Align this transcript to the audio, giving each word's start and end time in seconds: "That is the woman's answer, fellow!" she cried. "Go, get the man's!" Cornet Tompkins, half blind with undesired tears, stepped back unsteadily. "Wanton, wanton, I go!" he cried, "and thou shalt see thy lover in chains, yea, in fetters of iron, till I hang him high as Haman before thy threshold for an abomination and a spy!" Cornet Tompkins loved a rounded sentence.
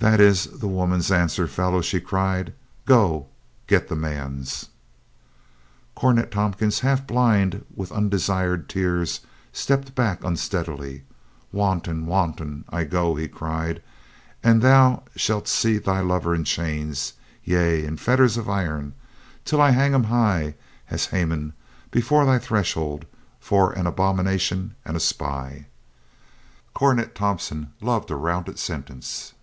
"That 0.00 0.18
is 0.18 0.44
the 0.46 0.66
woman's 0.66 1.12
answer, 1.12 1.46
fellow!" 1.46 1.82
she 1.82 2.00
cried. 2.00 2.54
"Go, 2.86 3.26
get 3.66 3.88
the 3.88 3.94
man's!" 3.94 4.70
Cornet 5.94 6.30
Tompkins, 6.30 6.80
half 6.80 7.06
blind 7.06 7.66
with 7.76 7.92
undesired 7.92 8.66
tears, 8.66 9.20
stepped 9.52 9.94
back 9.94 10.24
unsteadily. 10.24 11.04
"Wanton, 11.52 12.06
wanton, 12.06 12.64
I 12.70 12.84
go!" 12.84 13.14
he 13.16 13.28
cried, 13.28 13.82
"and 14.42 14.62
thou 14.62 15.02
shalt 15.16 15.46
see 15.46 15.76
thy 15.76 16.00
lover 16.00 16.34
in 16.34 16.44
chains, 16.44 17.12
yea, 17.44 17.84
in 17.84 17.98
fetters 17.98 18.38
of 18.38 18.48
iron, 18.48 18.94
till 19.44 19.60
I 19.60 19.68
hang 19.72 19.92
him 19.92 20.04
high 20.04 20.54
as 20.90 21.04
Haman 21.08 21.52
before 21.90 22.24
thy 22.24 22.38
threshold 22.38 23.04
for 23.38 23.72
an 23.74 23.86
abomination 23.86 24.76
and 24.82 24.96
a 24.96 24.98
spy!" 25.00 25.66
Cornet 26.72 27.14
Tompkins 27.14 27.66
loved 27.82 28.10
a 28.10 28.16
rounded 28.16 28.58
sentence. 28.58 29.34